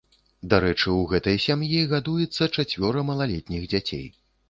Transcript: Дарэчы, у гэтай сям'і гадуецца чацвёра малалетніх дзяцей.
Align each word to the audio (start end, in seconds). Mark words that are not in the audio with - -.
Дарэчы, 0.53 0.87
у 0.93 1.03
гэтай 1.11 1.37
сям'і 1.45 1.83
гадуецца 1.93 2.51
чацвёра 2.55 3.07
малалетніх 3.15 3.73
дзяцей. 3.73 4.07